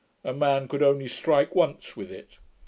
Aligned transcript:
A 0.23 0.33
man 0.33 0.67
could 0.67 0.81
only 0.81 1.07
strike 1.07 1.53
once 1.53 1.95
with 1.95 2.11
it. 2.11 2.39